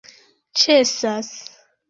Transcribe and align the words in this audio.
ĉesas 0.61 1.29